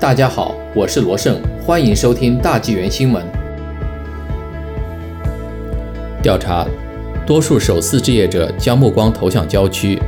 [0.00, 3.20] 大家好，我是罗胜，欢迎收听大纪元新闻。
[6.22, 6.64] 调查：
[7.26, 9.98] 多数首次置业者将目光投向郊区。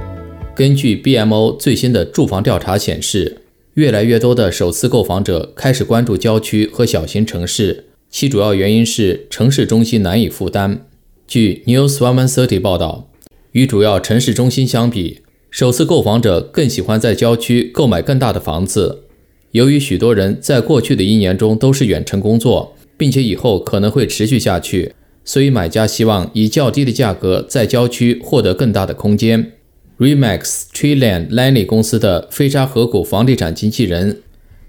[0.54, 3.43] 根据 BMO 最新的住房调查显示，
[3.75, 10.86] 越来越多的首次购房者开始关注郊区和小型城市，其主要原因是城市中心难以负担。
[11.27, 13.09] 据 News One Thirty 报道，
[13.50, 19.07] 与主要城市中心相比，首次购房者更喜欢在郊区购买更大的房子。
[19.53, 29.53] 由于许多人在过去的一年中都是远程工作，并且以后可能会持续下去，所以买家希望以较低的价格在郊区获得更大的空间。
[29.99, 34.22] Remax Treeland Lanny 公司的飞沙河谷房地产经纪人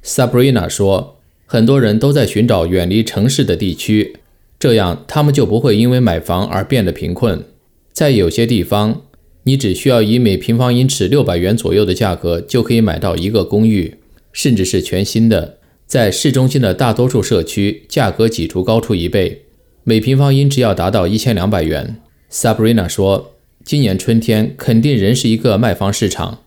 [0.03, 4.17] Sabrina 说：“很多人都在寻找远离城市的地区，
[4.59, 7.43] 这样他们就不会因为买房而变得贫困。
[7.93, 9.03] 在有些地方，
[9.43, 13.95] 你只需要以每平方英尺六百元左右的价格就可以买到一个公寓。”
[14.31, 19.43] 甚至是全新的，在市中心的大多数社区，价格几乎高出一倍，
[19.83, 22.01] 每平方英尺要达到一千两百元。
[22.31, 23.33] Sabrina 说
[23.65, 26.39] ：“今年春天肯定仍是一个卖方市场。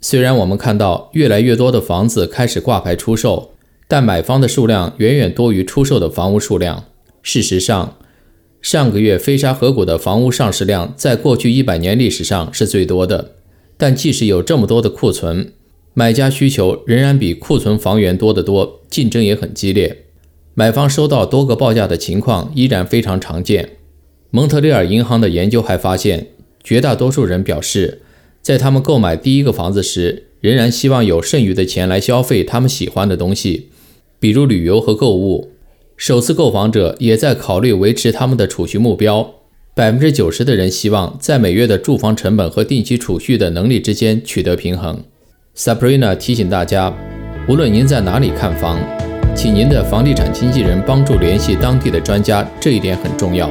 [0.00, 3.52] 虽然我们看到越来越多的房子开始挂牌出售，
[3.88, 6.84] 但买方的数量远远多于出售的房屋数量。
[7.22, 7.96] 事实上，
[8.60, 13.32] 上个月飞沙河谷的房屋上市量在过去一百年历史上是最多的。
[13.76, 15.52] 但即使有这么多的库存，
[15.96, 20.06] 买家需求仍然比库存房源多得多，竞争也很激烈。
[20.54, 23.76] 买方收到多个报价的情况依然非常常见。
[24.30, 26.28] 蒙特利尔银行的研究还发现，
[26.64, 28.02] 绝大多数人表示，
[28.42, 33.68] 在他们购买第一个房子时，仍然希望有剩余的钱来消费他们喜欢的东西，
[34.18, 35.52] 比如旅游和购物。
[35.96, 39.34] 首次购房者也在考虑维持他们的储蓄目标。
[39.76, 45.04] 百分之九十的人希望在每月的住房成本和定期储蓄的能力之间取得平衡。
[45.56, 46.92] Sabrina 提醒大家，
[47.46, 48.76] 无论您在哪里看房，
[49.36, 53.48] 请您的房地产经纪人帮助联系当地的专家，这一点很重要。